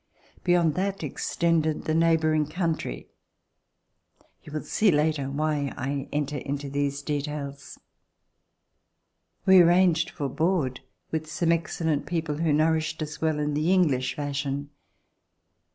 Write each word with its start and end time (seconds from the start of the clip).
Beyond 0.43 0.73
that 0.73 1.03
extended 1.03 1.85
the 1.85 1.93
neighboring 1.93 2.47
country. 2.47 3.11
You 4.41 4.51
will 4.51 4.63
see 4.63 4.89
later 4.89 5.29
why 5.29 5.71
I 5.77 6.09
enter 6.11 6.37
into 6.37 6.71
these 6.71 7.03
details. 7.03 7.77
We 9.45 9.61
arranged 9.61 10.09
for 10.09 10.27
board 10.27 10.79
with 11.11 11.31
some 11.31 11.51
excellent 11.51 12.07
people, 12.07 12.37
who 12.39 12.51
nourished 12.51 13.03
us 13.03 13.21
well 13.21 13.37
in 13.37 13.53
the 13.53 13.71
English 13.71 14.15
fashion. 14.15 14.71